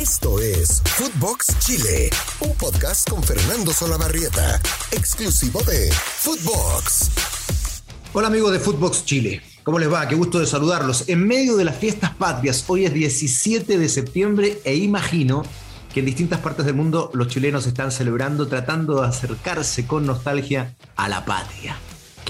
Esto 0.00 0.40
es 0.40 0.80
Footbox 0.96 1.58
Chile, 1.58 2.08
un 2.40 2.54
podcast 2.54 3.06
con 3.06 3.22
Fernando 3.22 3.70
Solabarrieta, 3.70 4.58
exclusivo 4.92 5.60
de 5.64 5.92
Footbox. 5.92 7.10
Hola 8.14 8.28
amigos 8.28 8.50
de 8.52 8.60
Footbox 8.60 9.04
Chile, 9.04 9.42
¿cómo 9.62 9.78
les 9.78 9.92
va? 9.92 10.08
Qué 10.08 10.14
gusto 10.14 10.38
de 10.38 10.46
saludarlos. 10.46 11.06
En 11.10 11.26
medio 11.26 11.54
de 11.54 11.64
las 11.64 11.76
fiestas 11.76 12.14
patrias, 12.14 12.64
hoy 12.68 12.86
es 12.86 12.94
17 12.94 13.76
de 13.76 13.88
septiembre 13.90 14.62
e 14.64 14.74
imagino 14.74 15.42
que 15.92 16.00
en 16.00 16.06
distintas 16.06 16.40
partes 16.40 16.64
del 16.64 16.76
mundo 16.76 17.10
los 17.12 17.28
chilenos 17.28 17.66
están 17.66 17.92
celebrando, 17.92 18.48
tratando 18.48 19.02
de 19.02 19.06
acercarse 19.06 19.86
con 19.86 20.06
nostalgia 20.06 20.76
a 20.96 21.10
la 21.10 21.26
patria. 21.26 21.76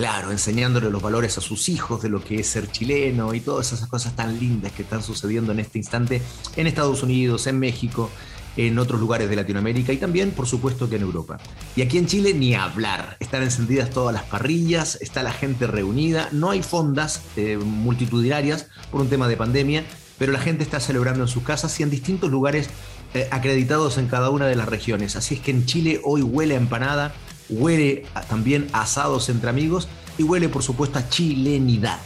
Claro, 0.01 0.31
enseñándole 0.31 0.89
los 0.89 1.03
valores 1.03 1.37
a 1.37 1.43
sus 1.43 1.69
hijos 1.69 2.01
de 2.01 2.09
lo 2.09 2.25
que 2.25 2.41
es 2.41 2.47
ser 2.47 2.73
chileno 2.73 3.35
y 3.35 3.41
todas 3.41 3.71
esas 3.75 3.87
cosas 3.87 4.17
tan 4.17 4.41
lindas 4.41 4.73
que 4.73 4.81
están 4.81 5.03
sucediendo 5.03 5.53
en 5.53 5.61
este 5.61 5.77
instante 5.77 6.23
en 6.57 6.67
Estados 6.67 7.03
Unidos, 7.03 7.47
en 7.47 7.59
México, 7.59 8.09
en 8.57 8.79
otros 8.79 8.99
lugares 8.99 9.29
de 9.29 9.37
Latinoamérica 9.37 9.93
y 9.93 9.99
también, 9.99 10.31
por 10.31 10.47
supuesto, 10.47 10.89
que 10.89 10.97
en 10.97 11.03
Europa. 11.03 11.39
Y 11.77 11.83
aquí 11.83 11.99
en 11.99 12.07
Chile 12.07 12.33
ni 12.33 12.55
hablar. 12.55 13.19
Están 13.21 13.43
encendidas 13.43 13.91
todas 13.91 14.15
las 14.15 14.23
parrillas, 14.23 14.97
está 15.03 15.23
la 15.23 15.33
gente 15.33 15.67
reunida, 15.67 16.31
no 16.33 16.49
hay 16.49 16.63
fondas 16.63 17.21
eh, 17.37 17.59
multitudinarias 17.59 18.69
por 18.91 19.03
un 19.03 19.11
tema 19.11 19.29
de 19.29 19.37
pandemia, 19.37 19.85
pero 20.17 20.33
la 20.33 20.39
gente 20.39 20.63
está 20.63 20.81
celebrando 20.81 21.25
en 21.25 21.29
sus 21.29 21.43
casas 21.43 21.79
y 21.79 21.83
en 21.83 21.91
distintos 21.91 22.31
lugares 22.31 22.71
eh, 23.13 23.29
acreditados 23.31 23.99
en 23.99 24.07
cada 24.07 24.31
una 24.31 24.47
de 24.47 24.57
las 24.57 24.67
regiones. 24.67 25.17
Así 25.17 25.35
es 25.35 25.41
que 25.43 25.51
en 25.51 25.67
Chile 25.67 26.01
hoy 26.05 26.23
huele 26.23 26.55
a 26.55 26.59
empanada, 26.59 27.13
huele 27.51 28.05
también 28.29 28.69
asados 28.73 29.29
entre 29.29 29.51
amigos 29.51 29.89
y 30.19 30.23
huele 30.23 30.49
por 30.49 30.63
supuesto 30.63 30.99
a 30.99 31.09
chilenidad. 31.09 31.99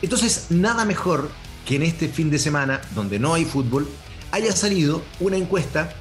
Entonces, 0.00 0.46
nada 0.50 0.84
mejor 0.84 1.30
que 1.66 1.76
en 1.76 1.82
este 1.82 2.08
fin 2.08 2.30
de 2.30 2.38
semana, 2.38 2.80
donde 2.94 3.18
no 3.18 3.34
hay 3.34 3.44
fútbol, 3.44 3.88
haya 4.32 4.52
salido 4.52 5.02
una 5.20 5.36
encuesta 5.36 5.94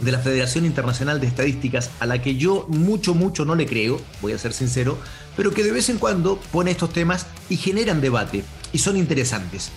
de 0.00 0.12
la 0.12 0.18
Federación 0.18 0.64
Internacional 0.64 1.20
de 1.20 1.26
Estadísticas 1.26 1.90
a 1.98 2.06
la 2.06 2.20
que 2.20 2.36
yo 2.36 2.66
mucho, 2.68 3.14
mucho 3.14 3.44
no 3.44 3.54
le 3.54 3.66
creo, 3.66 4.00
voy 4.20 4.32
a 4.32 4.38
ser 4.38 4.52
sincero, 4.52 4.98
pero 5.36 5.52
que 5.52 5.64
de 5.64 5.72
vez 5.72 5.88
en 5.88 5.98
cuando 5.98 6.38
pone 6.52 6.70
estos 6.70 6.92
temas 6.92 7.26
y 7.48 7.56
generan 7.56 8.00
debate 8.00 8.44
y 8.72 8.78
son 8.78 8.96
interesantes. 8.96 9.70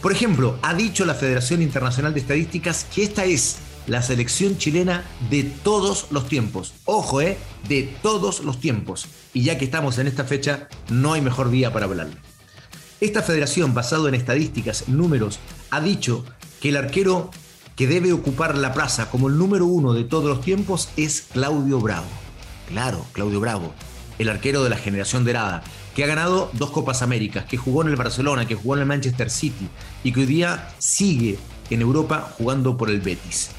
Por 0.00 0.12
ejemplo, 0.12 0.58
ha 0.62 0.74
dicho 0.74 1.04
la 1.04 1.14
Federación 1.14 1.62
Internacional 1.62 2.12
de 2.12 2.20
Estadísticas 2.20 2.86
que 2.92 3.04
esta 3.04 3.24
es 3.24 3.58
la 3.86 4.02
selección 4.02 4.58
chilena 4.58 5.04
de 5.30 5.44
todos 5.44 6.06
los 6.10 6.28
tiempos. 6.28 6.74
Ojo, 6.84 7.20
¿eh? 7.20 7.38
De 7.68 7.82
todos 8.02 8.40
los 8.40 8.60
tiempos. 8.60 9.06
Y 9.32 9.42
ya 9.42 9.58
que 9.58 9.64
estamos 9.64 9.98
en 9.98 10.06
esta 10.06 10.24
fecha, 10.24 10.68
no 10.88 11.12
hay 11.12 11.20
mejor 11.20 11.50
día 11.50 11.72
para 11.72 11.86
hablarlo. 11.86 12.16
Esta 13.00 13.22
federación, 13.22 13.74
basado 13.74 14.08
en 14.08 14.14
estadísticas, 14.14 14.88
números, 14.88 15.40
ha 15.70 15.80
dicho 15.80 16.24
que 16.60 16.68
el 16.68 16.76
arquero 16.76 17.30
que 17.74 17.88
debe 17.88 18.12
ocupar 18.12 18.56
la 18.56 18.72
plaza 18.72 19.10
como 19.10 19.28
el 19.28 19.38
número 19.38 19.66
uno 19.66 19.92
de 19.92 20.04
todos 20.04 20.26
los 20.26 20.40
tiempos 20.40 20.88
es 20.96 21.22
Claudio 21.32 21.80
Bravo. 21.80 22.06
Claro, 22.68 23.04
Claudio 23.12 23.40
Bravo, 23.40 23.74
el 24.18 24.28
arquero 24.28 24.62
de 24.62 24.70
la 24.70 24.76
generación 24.76 25.24
dorada, 25.24 25.64
que 25.96 26.04
ha 26.04 26.06
ganado 26.06 26.50
dos 26.52 26.70
Copas 26.70 27.02
Américas, 27.02 27.44
que 27.44 27.56
jugó 27.56 27.82
en 27.82 27.88
el 27.88 27.96
Barcelona, 27.96 28.46
que 28.46 28.54
jugó 28.54 28.74
en 28.74 28.82
el 28.82 28.86
Manchester 28.86 29.30
City 29.30 29.68
y 30.04 30.12
que 30.12 30.20
hoy 30.20 30.26
día 30.26 30.70
sigue 30.78 31.38
en 31.70 31.80
Europa 31.80 32.32
jugando 32.38 32.76
por 32.76 32.88
el 32.90 33.00
Betis. 33.00 33.50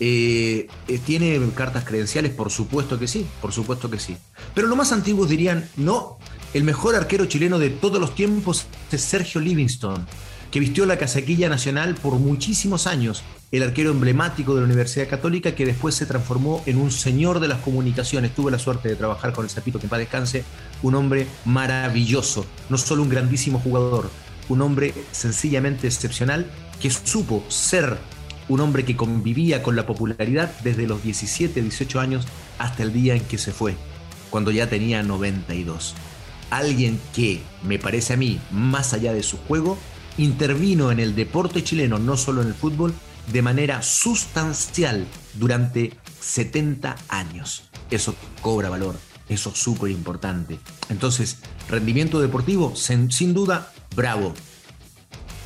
Eh, 0.00 0.68
eh, 0.88 0.98
¿Tiene 1.04 1.40
cartas 1.54 1.84
credenciales? 1.84 2.32
Por 2.32 2.50
supuesto 2.50 2.98
que 2.98 3.06
sí, 3.06 3.26
por 3.40 3.52
supuesto 3.52 3.90
que 3.90 3.98
sí. 3.98 4.16
Pero 4.54 4.66
los 4.68 4.76
más 4.76 4.92
antiguos 4.92 5.28
dirían, 5.28 5.68
no, 5.76 6.18
el 6.54 6.64
mejor 6.64 6.94
arquero 6.94 7.26
chileno 7.26 7.58
de 7.58 7.70
todos 7.70 8.00
los 8.00 8.14
tiempos 8.14 8.66
es 8.90 9.00
Sergio 9.00 9.40
Livingstone, 9.40 10.04
que 10.50 10.60
vistió 10.60 10.86
la 10.86 10.98
casaquilla 10.98 11.48
nacional 11.48 11.94
por 11.94 12.14
muchísimos 12.14 12.86
años, 12.86 13.22
el 13.52 13.62
arquero 13.62 13.90
emblemático 13.90 14.54
de 14.54 14.60
la 14.60 14.66
Universidad 14.66 15.08
Católica 15.08 15.54
que 15.54 15.66
después 15.66 15.94
se 15.94 16.06
transformó 16.06 16.62
en 16.66 16.78
un 16.78 16.90
señor 16.90 17.40
de 17.40 17.48
las 17.48 17.60
comunicaciones. 17.60 18.34
Tuve 18.34 18.50
la 18.50 18.58
suerte 18.58 18.88
de 18.88 18.96
trabajar 18.96 19.32
con 19.32 19.44
el 19.44 19.50
Zapito, 19.50 19.78
que 19.78 19.88
para 19.88 20.00
descanse, 20.00 20.44
un 20.82 20.94
hombre 20.94 21.26
maravilloso, 21.44 22.44
no 22.68 22.78
solo 22.78 23.02
un 23.02 23.08
grandísimo 23.08 23.60
jugador, 23.60 24.10
un 24.48 24.60
hombre 24.62 24.94
sencillamente 25.12 25.86
excepcional 25.86 26.50
que 26.80 26.90
supo 26.90 27.44
ser 27.48 27.98
un 28.52 28.60
hombre 28.60 28.84
que 28.84 28.96
convivía 28.96 29.62
con 29.62 29.76
la 29.76 29.86
popularidad 29.86 30.54
desde 30.62 30.86
los 30.86 31.02
17, 31.02 31.62
18 31.62 32.00
años 32.00 32.26
hasta 32.58 32.82
el 32.82 32.92
día 32.92 33.14
en 33.14 33.24
que 33.24 33.38
se 33.38 33.52
fue, 33.52 33.76
cuando 34.30 34.50
ya 34.50 34.68
tenía 34.68 35.02
92. 35.02 35.94
Alguien 36.50 37.00
que, 37.14 37.40
me 37.62 37.78
parece 37.78 38.12
a 38.12 38.16
mí, 38.18 38.38
más 38.50 38.92
allá 38.92 39.14
de 39.14 39.22
su 39.22 39.38
juego, 39.38 39.78
intervino 40.18 40.92
en 40.92 41.00
el 41.00 41.14
deporte 41.14 41.64
chileno, 41.64 41.98
no 41.98 42.18
solo 42.18 42.42
en 42.42 42.48
el 42.48 42.54
fútbol, 42.54 42.92
de 43.32 43.40
manera 43.40 43.80
sustancial 43.80 45.06
durante 45.34 45.94
70 46.20 46.96
años. 47.08 47.70
Eso 47.90 48.14
cobra 48.42 48.68
valor, 48.68 48.96
eso 49.30 49.50
es 49.50 49.58
súper 49.58 49.90
importante. 49.90 50.58
Entonces, 50.90 51.38
rendimiento 51.70 52.20
deportivo, 52.20 52.76
sin, 52.76 53.08
duda, 53.32 53.72
bravo. 53.96 54.34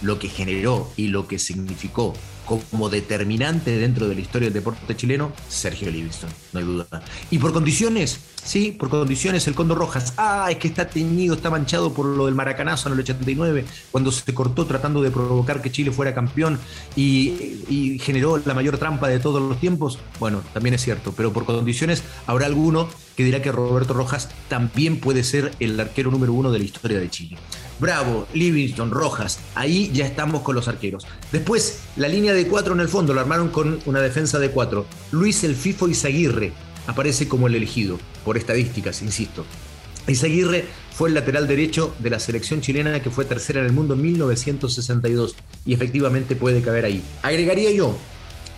Lo 0.02 0.18
que 0.18 0.28
generó 0.28 0.92
y 0.96 1.06
lo 1.06 1.28
que 1.28 1.38
significó 1.38 2.14
como 2.46 2.88
determinante 2.88 3.76
dentro 3.76 4.08
de 4.08 4.14
la 4.14 4.20
historia 4.20 4.46
del 4.46 4.54
deporte 4.54 4.96
chileno, 4.96 5.32
Sergio 5.48 5.90
Livingston, 5.90 6.30
no 6.52 6.60
hay 6.60 6.64
duda. 6.64 6.86
Y 7.30 7.38
por 7.38 7.52
condiciones, 7.52 8.20
sí, 8.42 8.72
por 8.72 8.88
condiciones, 8.88 9.46
el 9.48 9.54
Condor 9.54 9.78
Rojas, 9.78 10.14
ah, 10.16 10.48
es 10.50 10.58
que 10.58 10.68
está 10.68 10.88
teñido, 10.88 11.34
está 11.34 11.50
manchado 11.50 11.92
por 11.92 12.06
lo 12.06 12.26
del 12.26 12.34
maracanazo 12.34 12.88
en 12.88 12.94
el 12.94 13.00
89, 13.00 13.64
cuando 13.90 14.12
se 14.12 14.32
cortó 14.32 14.64
tratando 14.66 15.02
de 15.02 15.10
provocar 15.10 15.60
que 15.60 15.70
Chile 15.70 15.90
fuera 15.90 16.14
campeón 16.14 16.58
y, 16.94 17.64
y 17.68 17.98
generó 18.00 18.38
la 18.38 18.54
mayor 18.54 18.78
trampa 18.78 19.08
de 19.08 19.18
todos 19.18 19.42
los 19.42 19.60
tiempos. 19.60 19.98
Bueno, 20.20 20.42
también 20.54 20.74
es 20.74 20.82
cierto, 20.82 21.12
pero 21.16 21.32
por 21.32 21.44
condiciones 21.44 22.02
habrá 22.26 22.46
alguno 22.46 22.88
que 23.16 23.24
dirá 23.24 23.42
que 23.42 23.50
Roberto 23.50 23.94
Rojas 23.94 24.28
también 24.48 25.00
puede 25.00 25.24
ser 25.24 25.52
el 25.58 25.78
arquero 25.80 26.10
número 26.10 26.32
uno 26.32 26.52
de 26.52 26.58
la 26.58 26.64
historia 26.64 27.00
de 27.00 27.10
Chile. 27.10 27.38
Bravo, 27.78 28.26
Livingston, 28.32 28.90
Rojas, 28.90 29.38
ahí 29.54 29.90
ya 29.92 30.06
estamos 30.06 30.42
con 30.42 30.54
los 30.54 30.68
arqueros. 30.68 31.06
Después, 31.30 31.80
la 31.96 32.08
línea 32.08 32.32
de 32.32 32.46
cuatro 32.46 32.74
en 32.74 32.80
el 32.80 32.88
fondo, 32.88 33.12
lo 33.12 33.20
armaron 33.20 33.48
con 33.48 33.78
una 33.84 34.00
defensa 34.00 34.38
de 34.38 34.50
cuatro. 34.50 34.86
Luis 35.12 35.44
El 35.44 35.54
Fifo 35.54 35.88
Izaguirre 35.88 36.52
aparece 36.86 37.28
como 37.28 37.48
el 37.48 37.54
elegido, 37.54 37.98
por 38.24 38.36
estadísticas, 38.36 39.02
insisto. 39.02 39.44
Izaguirre 40.08 40.64
fue 40.94 41.10
el 41.10 41.14
lateral 41.14 41.46
derecho 41.46 41.94
de 41.98 42.10
la 42.10 42.20
selección 42.20 42.60
chilena 42.62 43.02
que 43.02 43.10
fue 43.10 43.24
tercera 43.24 43.60
en 43.60 43.66
el 43.66 43.72
mundo 43.72 43.94
en 43.94 44.02
1962 44.02 45.36
y 45.66 45.74
efectivamente 45.74 46.36
puede 46.36 46.62
caber 46.62 46.86
ahí. 46.86 47.02
Agregaría 47.22 47.70
yo 47.72 47.96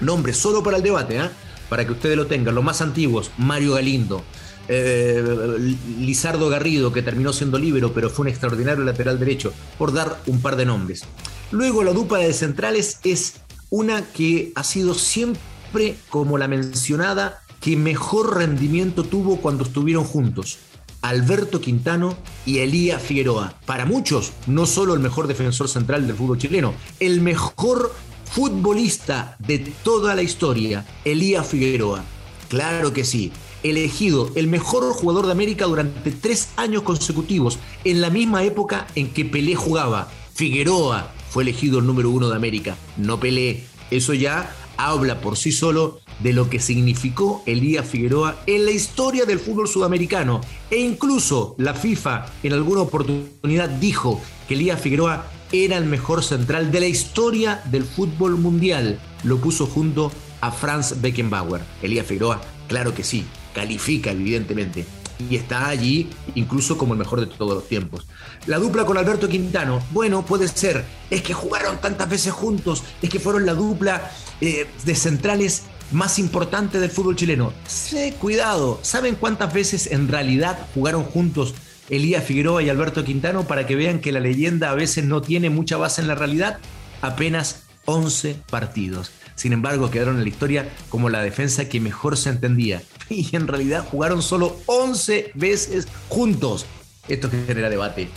nombres 0.01 0.37
solo 0.37 0.63
para 0.63 0.77
el 0.77 0.83
debate, 0.83 1.17
¿eh? 1.17 1.31
para 1.69 1.85
que 1.85 1.93
ustedes 1.93 2.17
lo 2.17 2.27
tengan, 2.27 2.55
los 2.55 2.65
más 2.65 2.81
antiguos, 2.81 3.31
Mario 3.37 3.75
Galindo, 3.75 4.23
eh, 4.69 5.77
Lizardo 5.99 6.49
Garrido, 6.49 6.93
que 6.93 7.03
terminó 7.03 7.33
siendo 7.33 7.59
líbero, 7.59 7.93
pero 7.93 8.11
fue 8.11 8.25
un 8.25 8.29
extraordinario 8.29 8.85
lateral 8.85 9.19
derecho, 9.19 9.53
por 9.79 9.93
dar 9.93 10.21
un 10.27 10.41
par 10.41 10.57
de 10.57 10.67
nombres. 10.67 11.05
Luego 11.51 11.83
la 11.83 11.93
dupla 11.93 12.19
de 12.19 12.33
centrales 12.33 13.01
es 13.05 13.37
una 13.71 14.03
que 14.03 14.53
ha 14.55 14.65
sido 14.65 14.95
siempre 14.95 15.97
como 16.11 16.39
la 16.39 16.49
mencionada 16.49 17.41
que 17.61 17.77
mejor 17.77 18.37
rendimiento 18.37 19.05
tuvo 19.05 19.39
cuando 19.39 19.65
estuvieron 19.65 20.05
juntos. 20.05 20.59
Alberto 21.01 21.61
Quintano 21.61 22.17
y 22.45 22.59
Elías 22.59 23.03
Figueroa. 23.03 23.55
Para 23.67 23.85
muchos, 23.85 24.33
no 24.47 24.67
solo 24.67 24.95
el 24.95 25.01
mejor 25.01 25.27
defensor 25.29 25.69
central 25.69 26.07
del 26.07 26.17
fútbol 26.17 26.39
chileno, 26.39 26.75
el 26.99 27.21
mejor 27.21 27.95
futbolista 28.25 29.37
de 29.39 29.59
toda 29.83 30.15
la 30.15 30.23
historia, 30.23 30.85
Elías 31.05 31.47
Figueroa. 31.47 32.05
Claro 32.49 32.93
que 32.93 33.05
sí, 33.05 33.33
elegido 33.63 34.31
el 34.35 34.47
mejor 34.47 34.85
jugador 34.93 35.27
de 35.27 35.33
América 35.33 35.67
durante 35.67 36.11
tres 36.11 36.49
años 36.57 36.83
consecutivos, 36.83 37.59
en 37.85 38.01
la 38.01 38.11
misma 38.11 38.45
época 38.45 38.87
en 38.95 39.13
que 39.13 39.25
Pelé 39.25 39.55
jugaba. 39.55 40.11
Figueroa 40.35 41.13
fue 41.31 41.43
elegido 41.43 41.79
el 41.79 41.87
número 41.87 42.11
uno 42.11 42.29
de 42.29 42.37
América, 42.37 42.77
no 42.97 43.19
Pelé. 43.21 43.65
Eso 43.91 44.15
ya 44.15 44.55
habla 44.77 45.21
por 45.21 45.37
sí 45.37 45.53
solo 45.53 46.01
de 46.21 46.33
lo 46.33 46.49
que 46.49 46.61
significó 46.61 47.43
Elías 47.47 47.87
Figueroa 47.87 48.37
en 48.47 48.65
la 48.65 48.71
historia 48.71 49.25
del 49.25 49.39
fútbol 49.39 49.69
sudamericano. 49.69 50.41
E 50.71 50.79
incluso 50.79 51.55
la 51.59 51.75
FIFA 51.75 52.27
en 52.43 52.53
alguna 52.53 52.83
oportunidad 52.83 53.69
dijo 53.69 54.21
que 54.47 54.55
Elías 54.55 54.81
Figueroa 54.81 55.27
era 55.53 55.77
el 55.77 55.85
mejor 55.85 56.23
central 56.23 56.71
de 56.71 56.81
la 56.81 56.87
historia 56.87 57.63
del 57.67 57.85
fútbol 57.85 58.37
mundial. 58.37 59.01
Lo 59.25 59.39
puso 59.39 59.67
junto 59.67 60.13
a 60.41 60.51
Franz 60.51 61.01
Beckenbauer. 61.01 61.63
Elías 61.83 62.07
Figueroa, 62.07 62.41
claro 62.69 62.95
que 62.95 63.05
sí, 63.05 63.25
califica 63.59 64.13
evidentemente 64.13 64.87
y 65.29 65.35
está 65.35 65.67
allí 65.67 66.09
incluso 66.37 66.79
como 66.79 66.93
el 66.93 66.99
mejor 67.01 67.19
de 67.19 67.27
todos 67.27 67.55
los 67.55 67.69
tiempos. 67.69 68.07
La 68.47 68.59
dupla 68.59 68.85
con 68.85 68.97
Alberto 68.97 69.29
Quintano, 69.29 69.83
bueno, 69.91 70.25
puede 70.25 70.47
ser, 70.47 70.85
es 71.11 71.23
que 71.23 71.35
jugaron 71.35 71.81
tantas 71.81 72.09
veces 72.09 72.33
juntos, 72.33 72.85
es 73.03 73.11
que 73.11 73.19
fueron 73.19 73.45
la 73.47 73.55
dupla 73.55 74.13
eh, 74.41 74.69
de 74.85 74.95
centrales 74.95 75.65
más 75.91 76.21
importante 76.21 76.79
del 76.79 76.91
fútbol 76.91 77.17
chileno. 77.17 77.53
Sí, 77.67 78.15
cuidado, 78.21 78.79
¿saben 78.83 79.17
cuántas 79.17 79.53
veces 79.53 79.89
en 79.89 80.07
realidad 80.07 80.69
jugaron 80.73 81.03
juntos 81.03 81.55
Elías 81.91 82.23
Figueroa 82.23 82.63
y 82.63 82.69
Alberto 82.69 83.05
Quintano 83.05 83.45
para 83.49 83.67
que 83.67 83.75
vean 83.75 83.99
que 83.99 84.13
la 84.13 84.21
leyenda 84.21 84.71
a 84.71 84.75
veces 84.75 85.05
no 85.05 85.21
tiene 85.21 85.51
mucha 85.51 85.77
base 85.79 86.01
en 86.01 86.07
la 86.07 86.15
realidad? 86.15 86.59
Apenas 87.03 87.68
11 87.89 88.43
partidos. 88.51 89.11
Sin 89.35 89.55
embargo, 89.55 89.91
quedaron 89.91 90.17
en 90.17 90.23
la 90.23 90.29
historia 90.29 90.69
como 90.91 91.09
la 91.09 91.23
defensa 91.23 91.69
que 91.69 91.81
mejor 91.81 92.17
se 92.17 92.31
entendía. 92.31 92.83
Y 93.11 93.35
en 93.35 93.49
realidad 93.49 93.87
jugaron 93.91 94.21
solo 94.21 94.59
11 94.67 95.31
veces 95.35 95.89
juntos. 96.11 96.67
Esto 97.09 97.31
genera 97.31 97.71
debate. 97.71 98.11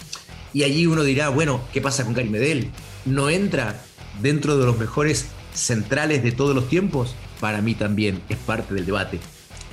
Y 0.53 0.63
allí 0.63 0.85
uno 0.85 1.03
dirá, 1.03 1.29
bueno, 1.29 1.61
¿qué 1.71 1.79
pasa 1.79 2.03
con 2.03 2.13
Gary 2.13 2.29
Medel? 2.29 2.71
¿No 3.05 3.29
entra 3.29 3.81
dentro 4.21 4.57
de 4.57 4.65
los 4.65 4.77
mejores 4.77 5.27
centrales 5.53 6.21
de 6.21 6.33
todos 6.33 6.53
los 6.53 6.67
tiempos? 6.67 7.15
Para 7.39 7.61
mí 7.61 7.73
también 7.73 8.21
es 8.27 8.37
parte 8.37 8.73
del 8.73 8.85
debate. 8.85 9.21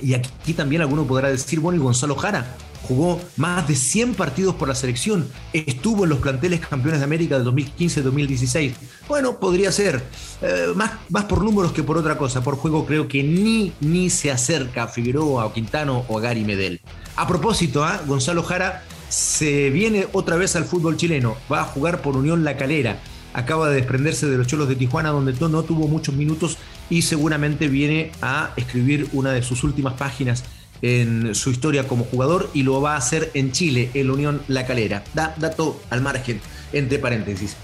Y 0.01 0.13
aquí 0.13 0.53
también 0.53 0.81
alguno 0.81 1.05
podrá 1.05 1.27
decir, 1.29 1.59
bueno, 1.59 1.77
¿y 1.77 1.83
Gonzalo 1.83 2.15
Jara? 2.15 2.55
Jugó 2.83 3.19
más 3.37 3.67
de 3.67 3.75
100 3.75 4.15
partidos 4.15 4.55
por 4.55 4.67
la 4.67 4.75
selección, 4.75 5.27
estuvo 5.53 6.03
en 6.03 6.09
los 6.09 6.19
planteles 6.19 6.59
campeones 6.59 6.99
de 6.99 7.05
América 7.05 7.39
del 7.39 7.47
2015-2016. 7.47 8.73
Bueno, 9.07 9.39
podría 9.39 9.71
ser, 9.71 10.03
eh, 10.41 10.67
más, 10.75 10.91
más 11.09 11.25
por 11.25 11.43
números 11.43 11.71
que 11.71 11.83
por 11.83 11.97
otra 11.97 12.17
cosa, 12.17 12.41
por 12.43 12.55
juego 12.55 12.85
creo 12.85 13.07
que 13.07 13.23
ni, 13.23 13.73
ni 13.81 14.09
se 14.09 14.31
acerca 14.31 14.83
a 14.83 14.87
Figueroa 14.87 15.45
o 15.45 15.53
Quintano 15.53 16.05
o 16.07 16.19
Gary 16.19 16.43
Medel. 16.43 16.81
A 17.15 17.27
propósito, 17.27 17.83
¿ah? 17.83 18.01
Gonzalo 18.07 18.43
Jara 18.43 18.83
se 19.09 19.69
viene 19.69 20.07
otra 20.13 20.35
vez 20.35 20.55
al 20.55 20.65
fútbol 20.65 20.97
chileno, 20.97 21.35
va 21.51 21.61
a 21.61 21.65
jugar 21.65 22.01
por 22.01 22.15
Unión 22.15 22.43
La 22.43 22.57
Calera, 22.57 22.99
acaba 23.33 23.69
de 23.69 23.75
desprenderse 23.75 24.27
de 24.27 24.37
los 24.37 24.47
Cholos 24.47 24.69
de 24.69 24.75
Tijuana 24.75 25.09
donde 25.09 25.33
no 25.33 25.63
tuvo 25.63 25.87
muchos 25.87 26.15
minutos 26.15 26.57
y 26.89 27.03
seguramente 27.03 27.67
viene 27.67 28.11
a 28.21 28.51
escribir 28.55 29.07
una 29.13 29.31
de 29.31 29.43
sus 29.43 29.63
últimas 29.63 29.93
páginas 29.93 30.43
en 30.81 31.35
su 31.35 31.51
historia 31.51 31.87
como 31.87 32.05
jugador 32.05 32.49
y 32.53 32.63
lo 32.63 32.81
va 32.81 32.93
a 32.93 32.97
hacer 32.97 33.31
en 33.33 33.51
Chile, 33.51 33.89
en 33.93 34.07
la 34.07 34.13
Unión 34.13 34.41
La 34.47 34.65
Calera. 34.65 35.03
Da, 35.13 35.35
dato 35.37 35.81
al 35.89 36.01
margen, 36.01 36.41
entre 36.73 36.99
paréntesis. 36.99 37.55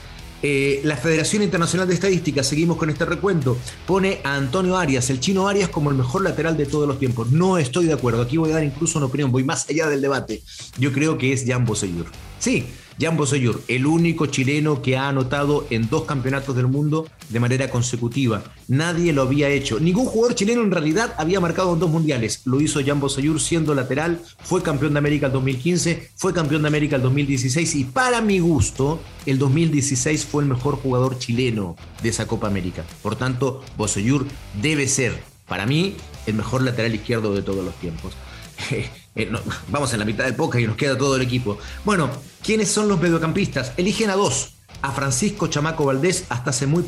Eh, 0.47 0.81
la 0.83 0.95
Federación 0.95 1.41
Internacional 1.41 1.87
de 1.87 1.95
Estadística, 1.95 2.43
seguimos 2.43 2.77
con 2.77 2.89
este 2.89 3.05
recuento, 3.05 3.57
pone 3.87 4.19
a 4.23 4.35
Antonio 4.35 4.77
Arias, 4.77 5.09
el 5.09 5.19
chino 5.19 5.47
Arias, 5.47 5.69
como 5.69 5.89
el 5.89 5.95
mejor 5.95 6.21
lateral 6.21 6.55
de 6.55 6.67
todos 6.67 6.87
los 6.87 6.99
tiempos. 6.99 7.31
No 7.31 7.57
estoy 7.57 7.85
de 7.85 7.93
acuerdo. 7.93 8.21
Aquí 8.21 8.37
voy 8.37 8.51
a 8.51 8.55
dar 8.55 8.63
incluso 8.63 8.99
una 8.99 9.07
opinión, 9.07 9.31
voy 9.31 9.43
más 9.43 9.67
allá 9.69 9.87
del 9.87 10.01
debate. 10.01 10.43
Yo 10.77 10.91
creo 10.91 11.17
que 11.17 11.33
es 11.33 11.45
Jan 11.47 11.65
Bosellur. 11.65 12.05
Sí, 12.37 12.67
Jan 12.99 13.17
Bosellur, 13.17 13.61
el 13.67 13.85
único 13.85 14.27
chileno 14.27 14.81
que 14.81 14.95
ha 14.95 15.09
anotado 15.09 15.67
en 15.69 15.89
dos 15.89 16.05
campeonatos 16.05 16.55
del 16.55 16.67
mundo 16.67 17.07
de 17.29 17.39
manera 17.39 17.69
consecutiva. 17.69 18.43
Nadie 18.67 19.11
lo 19.11 19.23
había 19.23 19.49
hecho. 19.49 19.79
Ningún 19.79 20.05
jugador 20.05 20.35
chileno 20.35 20.61
en 20.61 20.71
realidad 20.71 21.13
había 21.17 21.39
marcado 21.39 21.73
en 21.73 21.79
dos 21.79 21.89
mundiales. 21.89 22.41
Lo 22.45 22.61
hizo 22.61 22.79
Jan 22.85 22.99
Bosellur 22.99 23.41
siendo 23.41 23.75
lateral, 23.75 24.21
fue 24.43 24.63
campeón 24.63 24.93
de 24.93 24.99
América 24.99 25.27
el 25.27 25.33
2015, 25.33 26.11
fue 26.15 26.33
campeón 26.33 26.61
de 26.61 26.69
América 26.69 26.95
el 26.95 27.01
2016 27.01 27.75
y 27.75 27.83
para 27.83 28.21
mi 28.21 28.39
gusto, 28.39 29.01
el 29.25 29.37
2016 29.39 30.25
fue 30.25 30.43
el 30.43 30.49
mejor 30.49 30.75
jugador 30.75 31.19
chileno 31.19 31.75
de 32.01 32.09
esa 32.09 32.27
Copa 32.27 32.47
América. 32.47 32.85
Por 33.01 33.15
tanto, 33.15 33.63
Bosellur 33.77 34.25
debe 34.61 34.87
ser, 34.87 35.21
para 35.47 35.65
mí, 35.65 35.95
el 36.27 36.35
mejor 36.35 36.61
lateral 36.61 36.95
izquierdo 36.95 37.33
de 37.33 37.41
todos 37.41 37.63
los 37.63 37.75
tiempos. 37.75 38.13
Eh, 39.17 39.31
vamos 39.69 39.93
en 39.93 39.99
la 39.99 40.05
mitad 40.05 40.25
del 40.25 40.35
podcast 40.35 40.61
y 40.61 40.67
nos 40.67 40.75
queda 40.75 40.97
todo 40.97 41.15
el 41.15 41.21
equipo. 41.21 41.57
Bueno, 41.85 42.09
¿quiénes 42.43 42.69
son 42.69 42.89
los 42.89 42.99
mediocampistas? 42.99 43.71
Eligen 43.77 44.09
a 44.09 44.15
dos. 44.17 44.55
A 44.81 44.91
Francisco 44.91 45.47
Chamaco 45.47 45.85
Valdés, 45.85 46.25
hasta 46.27 46.49
hace 46.49 46.67
muy 46.67 46.83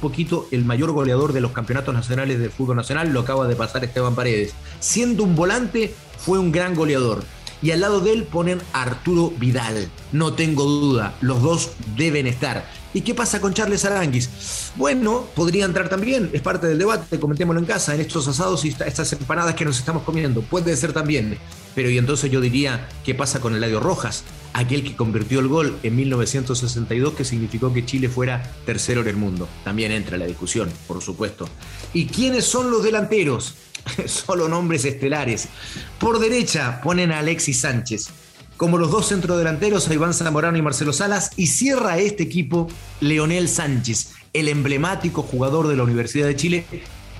poquito 0.00 0.48
el 0.52 0.64
mayor 0.64 0.92
goleador 0.92 1.34
de 1.34 1.42
los 1.42 1.52
campeonatos 1.52 1.94
nacionales 1.94 2.38
de 2.38 2.48
fútbol 2.48 2.76
nacional, 2.76 3.12
lo 3.12 3.20
acaba 3.20 3.46
de 3.46 3.56
pasar 3.56 3.84
Esteban 3.84 4.14
Paredes. 4.14 4.54
Siendo 4.80 5.22
un 5.22 5.36
volante, 5.36 5.94
fue 6.18 6.38
un 6.38 6.50
gran 6.50 6.74
goleador. 6.74 7.22
Y 7.62 7.70
al 7.70 7.80
lado 7.80 8.00
de 8.00 8.12
él 8.12 8.24
ponen 8.24 8.60
a 8.72 8.82
Arturo 8.82 9.32
Vidal. 9.38 9.90
No 10.12 10.34
tengo 10.34 10.64
duda, 10.64 11.14
los 11.20 11.42
dos 11.42 11.72
deben 11.96 12.26
estar. 12.26 12.66
¿Y 12.96 13.02
qué 13.02 13.14
pasa 13.14 13.42
con 13.42 13.52
Charles 13.52 13.84
Aranguis? 13.84 14.30
Bueno, 14.74 15.26
podría 15.34 15.66
entrar 15.66 15.90
también, 15.90 16.30
es 16.32 16.40
parte 16.40 16.66
del 16.66 16.78
debate, 16.78 17.20
comentémoslo 17.20 17.60
en 17.60 17.66
casa, 17.66 17.94
en 17.94 18.00
estos 18.00 18.26
asados 18.26 18.64
y 18.64 18.68
estas 18.68 19.12
empanadas 19.12 19.54
que 19.54 19.66
nos 19.66 19.78
estamos 19.78 20.02
comiendo. 20.02 20.40
Puede 20.40 20.74
ser 20.78 20.94
también. 20.94 21.36
Pero 21.74 21.90
y 21.90 21.98
entonces 21.98 22.30
yo 22.30 22.40
diría, 22.40 22.88
¿qué 23.04 23.14
pasa 23.14 23.38
con 23.38 23.54
Eladio 23.54 23.80
Rojas? 23.80 24.24
Aquel 24.54 24.82
que 24.82 24.96
convirtió 24.96 25.40
el 25.40 25.48
gol 25.48 25.78
en 25.82 25.94
1962, 25.94 27.12
que 27.12 27.26
significó 27.26 27.70
que 27.70 27.84
Chile 27.84 28.08
fuera 28.08 28.42
tercero 28.64 29.02
en 29.02 29.08
el 29.08 29.16
mundo. 29.16 29.46
También 29.62 29.92
entra 29.92 30.16
la 30.16 30.24
discusión, 30.24 30.70
por 30.88 31.02
supuesto. 31.02 31.46
¿Y 31.92 32.06
quiénes 32.06 32.46
son 32.46 32.70
los 32.70 32.82
delanteros? 32.82 33.56
Solo 34.06 34.48
nombres 34.48 34.86
estelares. 34.86 35.48
Por 35.98 36.18
derecha 36.18 36.80
ponen 36.80 37.12
a 37.12 37.18
Alexis 37.18 37.60
Sánchez 37.60 38.08
como 38.56 38.78
los 38.78 38.90
dos 38.90 39.08
centrodelanteros, 39.08 39.90
Iván 39.90 40.14
Zamorano 40.14 40.56
y 40.56 40.62
Marcelo 40.62 40.92
Salas, 40.92 41.30
y 41.36 41.48
cierra 41.48 41.98
este 41.98 42.22
equipo 42.22 42.68
Leonel 43.00 43.48
Sánchez, 43.48 44.14
el 44.32 44.48
emblemático 44.48 45.22
jugador 45.22 45.68
de 45.68 45.76
la 45.76 45.82
Universidad 45.82 46.26
de 46.26 46.36
Chile, 46.36 46.64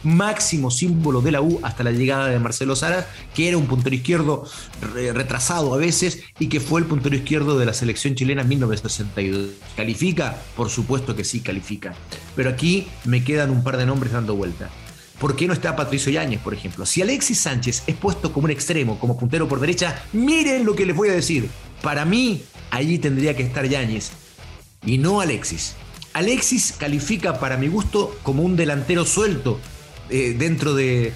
máximo 0.02 0.70
símbolo 0.70 1.20
de 1.20 1.32
la 1.32 1.40
U 1.40 1.58
hasta 1.62 1.82
la 1.82 1.90
llegada 1.90 2.28
de 2.28 2.38
Marcelo 2.38 2.76
Salas, 2.76 3.06
que 3.34 3.48
era 3.48 3.56
un 3.56 3.66
puntero 3.66 3.94
izquierdo 3.94 4.44
retrasado 4.80 5.74
a 5.74 5.78
veces 5.78 6.22
y 6.38 6.48
que 6.48 6.60
fue 6.60 6.80
el 6.80 6.86
puntero 6.86 7.16
izquierdo 7.16 7.58
de 7.58 7.66
la 7.66 7.74
selección 7.74 8.14
chilena 8.14 8.42
en 8.42 8.48
1962. 8.48 9.50
¿Califica? 9.76 10.36
Por 10.56 10.70
supuesto 10.70 11.16
que 11.16 11.24
sí 11.24 11.40
califica. 11.40 11.94
Pero 12.34 12.50
aquí 12.50 12.86
me 13.04 13.24
quedan 13.24 13.50
un 13.50 13.64
par 13.64 13.76
de 13.76 13.86
nombres 13.86 14.12
dando 14.12 14.36
vuelta. 14.36 14.70
¿Por 15.18 15.34
qué 15.34 15.46
no 15.46 15.54
está 15.54 15.76
Patricio 15.76 16.12
Yáñez, 16.12 16.40
por 16.40 16.52
ejemplo? 16.52 16.84
Si 16.84 17.00
Alexis 17.00 17.40
Sánchez 17.40 17.84
es 17.86 17.94
puesto 17.96 18.32
como 18.32 18.44
un 18.44 18.50
extremo, 18.50 18.98
como 18.98 19.18
puntero 19.18 19.48
por 19.48 19.60
derecha, 19.60 20.02
miren 20.12 20.64
lo 20.66 20.76
que 20.76 20.84
les 20.84 20.94
voy 20.94 21.08
a 21.08 21.12
decir. 21.12 21.48
Para 21.82 22.04
mí, 22.04 22.42
allí 22.70 22.98
tendría 22.98 23.34
que 23.34 23.42
estar 23.42 23.66
Yáñez 23.66 24.10
y 24.84 24.98
no 24.98 25.20
Alexis. 25.20 25.74
Alexis 26.12 26.72
califica 26.78 27.38
para 27.40 27.56
mi 27.56 27.68
gusto 27.68 28.16
como 28.22 28.42
un 28.42 28.56
delantero 28.56 29.04
suelto 29.04 29.60
eh, 30.08 30.34
dentro, 30.38 30.74
de, 30.74 31.12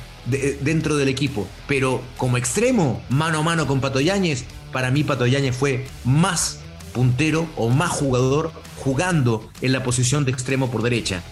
dentro 0.61 0.97
del 0.97 1.09
equipo, 1.09 1.47
pero 1.67 2.03
como 2.17 2.37
extremo, 2.37 3.03
mano 3.09 3.39
a 3.39 3.43
mano 3.43 3.67
con 3.67 3.81
Pato 3.81 4.01
Yáñez, 4.01 4.45
para 4.73 4.91
mí 4.91 5.05
Pato 5.05 5.27
Yáñez 5.27 5.57
fue 5.57 5.87
más 6.05 6.61
puntero 6.93 7.49
o 7.57 7.69
más 7.69 7.91
jugador 7.91 8.53
jugando 8.77 9.49
en 9.61 9.73
la 9.73 9.83
posición 9.83 10.25
de 10.25 10.33
extremo 10.33 10.71
por 10.71 10.83
derecha. 10.83 11.23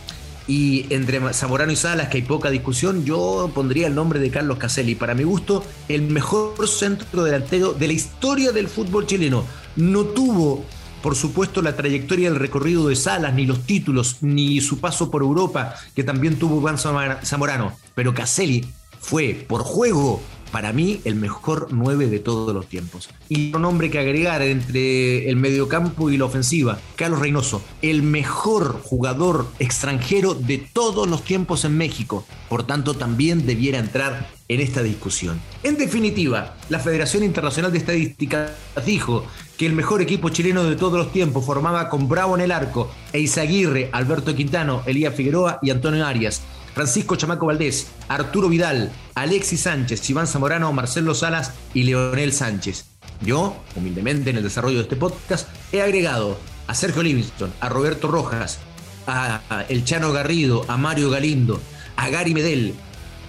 Y 0.48 0.86
entre 0.88 1.20
Zamorano 1.34 1.70
y 1.70 1.76
Salas, 1.76 2.08
que 2.08 2.16
hay 2.16 2.22
poca 2.22 2.48
discusión, 2.48 3.04
yo 3.04 3.50
pondría 3.54 3.86
el 3.86 3.94
nombre 3.94 4.18
de 4.18 4.30
Carlos 4.30 4.56
Caselli. 4.56 4.94
Para 4.94 5.14
mi 5.14 5.22
gusto, 5.22 5.62
el 5.88 6.02
mejor 6.02 6.66
centro 6.66 7.22
delantero 7.22 7.74
de 7.74 7.86
la 7.86 7.92
historia 7.92 8.50
del 8.50 8.66
fútbol 8.66 9.06
chileno. 9.06 9.44
No 9.76 10.06
tuvo, 10.06 10.64
por 11.02 11.16
supuesto, 11.16 11.60
la 11.60 11.76
trayectoria 11.76 12.30
del 12.30 12.40
recorrido 12.40 12.88
de 12.88 12.96
Salas, 12.96 13.34
ni 13.34 13.44
los 13.44 13.66
títulos, 13.66 14.16
ni 14.22 14.62
su 14.62 14.80
paso 14.80 15.10
por 15.10 15.20
Europa, 15.20 15.74
que 15.94 16.02
también 16.02 16.38
tuvo 16.38 16.62
Juan 16.62 16.78
Zamorano. 16.78 17.76
Pero 17.94 18.14
Caselli 18.14 18.64
fue, 19.00 19.44
por 19.46 19.62
juego, 19.62 20.22
para 20.50 20.72
mí 20.72 21.00
el 21.04 21.14
mejor 21.14 21.68
9 21.70 22.08
de 22.08 22.18
todos 22.18 22.54
los 22.54 22.66
tiempos. 22.66 23.08
Y 23.28 23.54
un 23.54 23.62
nombre 23.62 23.90
que 23.90 23.98
agregar 23.98 24.42
entre 24.42 25.28
el 25.28 25.36
mediocampo 25.36 26.10
y 26.10 26.16
la 26.16 26.24
ofensiva, 26.24 26.78
Carlos 26.96 27.20
Reynoso, 27.20 27.62
el 27.82 28.02
mejor 28.02 28.80
jugador 28.82 29.46
extranjero 29.58 30.34
de 30.34 30.58
todos 30.58 31.08
los 31.08 31.24
tiempos 31.24 31.64
en 31.64 31.76
México. 31.76 32.24
Por 32.48 32.66
tanto, 32.66 32.94
también 32.94 33.46
debiera 33.46 33.78
entrar 33.78 34.28
en 34.48 34.60
esta 34.60 34.82
discusión. 34.82 35.40
En 35.62 35.76
definitiva, 35.76 36.56
la 36.68 36.78
Federación 36.78 37.22
Internacional 37.22 37.70
de 37.70 37.78
Estadística 37.78 38.54
dijo 38.86 39.26
que 39.58 39.66
el 39.66 39.74
mejor 39.74 40.00
equipo 40.00 40.30
chileno 40.30 40.64
de 40.64 40.76
todos 40.76 40.98
los 40.98 41.12
tiempos 41.12 41.44
formaba 41.44 41.88
con 41.88 42.08
Bravo 42.08 42.34
en 42.36 42.42
el 42.42 42.52
arco, 42.52 42.90
Eizaguirre, 43.12 43.90
Alberto 43.92 44.34
Quintano, 44.34 44.82
Elías 44.86 45.14
Figueroa 45.14 45.58
y 45.62 45.70
Antonio 45.70 46.06
Arias. 46.06 46.42
Francisco 46.74 47.16
Chamaco 47.16 47.46
Valdés, 47.46 47.88
Arturo 48.08 48.48
Vidal, 48.48 48.92
Alexis 49.14 49.62
Sánchez, 49.62 50.08
Iván 50.10 50.26
Zamorano, 50.26 50.72
Marcelo 50.72 51.14
Salas 51.14 51.52
y 51.74 51.84
Leonel 51.84 52.32
Sánchez. 52.32 52.86
Yo, 53.20 53.56
humildemente 53.74 54.30
en 54.30 54.36
el 54.36 54.42
desarrollo 54.42 54.76
de 54.76 54.82
este 54.82 54.96
podcast, 54.96 55.48
he 55.72 55.82
agregado 55.82 56.38
a 56.66 56.74
Sergio 56.74 57.02
Livingston, 57.02 57.52
a 57.60 57.68
Roberto 57.68 58.08
Rojas, 58.08 58.58
a, 59.06 59.64
El 59.68 59.84
Chano 59.84 60.12
Garrido, 60.12 60.64
a 60.68 60.76
Mario 60.76 61.10
Galindo, 61.10 61.60
a 61.96 62.08
Gary 62.10 62.34
Medel, 62.34 62.74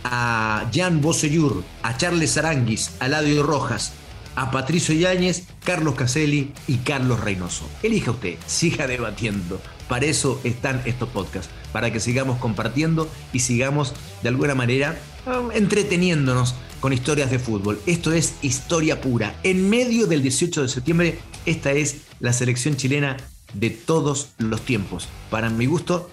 a 0.03 0.69
Jan 0.73 1.01
Bosellur, 1.01 1.63
a 1.83 1.97
Charles 1.97 2.37
Aranguis, 2.37 2.91
a 2.99 3.07
Ladio 3.07 3.43
Rojas, 3.43 3.93
a 4.39 4.51
Patricio 4.51 4.95
Yáñez, 4.95 5.43
Carlos 5.65 5.95
Caselli 5.95 6.53
y 6.65 6.77
Carlos 6.77 7.19
Reynoso. 7.19 7.69
Elija 7.83 8.11
usted, 8.11 8.35
siga 8.47 8.87
debatiendo. 8.87 9.59
Para 9.89 10.05
eso 10.05 10.39
están 10.45 10.81
estos 10.85 11.09
podcasts, 11.09 11.51
para 11.73 11.91
que 11.91 11.99
sigamos 11.99 12.39
compartiendo 12.39 13.09
y 13.33 13.41
sigamos 13.41 13.93
de 14.23 14.29
alguna 14.29 14.55
manera 14.55 14.97
um, 15.25 15.51
entreteniéndonos 15.51 16.55
con 16.79 16.93
historias 16.93 17.29
de 17.31 17.37
fútbol. 17.37 17.81
Esto 17.85 18.13
es 18.13 18.35
historia 18.41 19.01
pura. 19.01 19.37
En 19.43 19.69
medio 19.69 20.07
del 20.07 20.21
18 20.21 20.61
de 20.61 20.69
septiembre, 20.69 21.19
esta 21.45 21.73
es 21.73 22.03
la 22.21 22.31
selección 22.31 22.77
chilena 22.77 23.17
de 23.53 23.71
todos 23.71 24.29
los 24.37 24.61
tiempos. 24.61 25.09
Para 25.29 25.49
mi 25.49 25.65
gusto, 25.65 26.09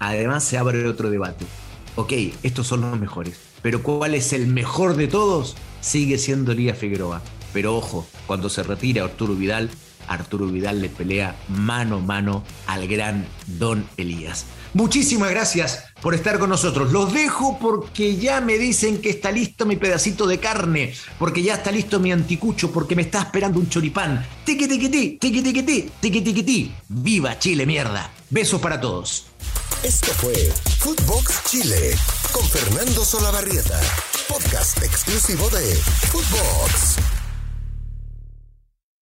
además 0.00 0.42
se 0.42 0.58
abre 0.58 0.88
otro 0.88 1.08
debate. 1.08 1.44
Ok, 1.94 2.14
estos 2.42 2.66
son 2.66 2.80
los 2.80 2.98
mejores, 2.98 3.38
pero 3.62 3.80
¿cuál 3.84 4.16
es 4.16 4.32
el 4.32 4.48
mejor 4.48 4.96
de 4.96 5.06
todos? 5.06 5.54
Sigue 5.80 6.18
siendo 6.18 6.52
Lía 6.52 6.74
Figueroa. 6.74 7.22
Pero 7.54 7.76
ojo, 7.76 8.06
cuando 8.26 8.50
se 8.50 8.64
retire 8.64 9.00
Arturo 9.00 9.34
Vidal, 9.34 9.70
Arturo 10.08 10.46
Vidal 10.48 10.82
le 10.82 10.90
pelea 10.90 11.36
mano 11.48 11.96
a 11.96 12.00
mano 12.00 12.44
al 12.66 12.86
gran 12.88 13.26
Don 13.46 13.88
Elías. 13.96 14.44
Muchísimas 14.74 15.30
gracias 15.30 15.84
por 16.02 16.14
estar 16.14 16.40
con 16.40 16.50
nosotros. 16.50 16.90
Los 16.90 17.14
dejo 17.14 17.58
porque 17.60 18.16
ya 18.16 18.40
me 18.40 18.58
dicen 18.58 19.00
que 19.00 19.10
está 19.10 19.30
listo 19.30 19.66
mi 19.66 19.76
pedacito 19.76 20.26
de 20.26 20.40
carne, 20.40 20.92
porque 21.16 21.44
ya 21.44 21.54
está 21.54 21.70
listo 21.70 22.00
mi 22.00 22.10
anticucho, 22.10 22.72
porque 22.72 22.96
me 22.96 23.02
está 23.02 23.20
esperando 23.20 23.60
un 23.60 23.68
choripán. 23.68 24.26
Tiki 24.44 24.66
tiki 24.66 24.88
ti, 24.88 25.18
tiki 25.20 25.42
tiki 25.42 25.62
ti, 25.62 25.90
tiki 26.00 26.20
tiki 26.20 26.42
ti. 26.42 26.74
Viva 26.88 27.38
Chile, 27.38 27.64
mierda. 27.66 28.10
Besos 28.30 28.60
para 28.60 28.80
todos. 28.80 29.26
Esto 29.84 30.12
fue 30.14 30.34
Footbox 30.80 31.44
Chile 31.44 31.94
con 32.32 32.44
Fernando 32.48 33.04
Solabarrieta, 33.04 33.80
podcast 34.28 34.82
exclusivo 34.82 35.48
de 35.50 35.76
Footbox. 36.10 37.23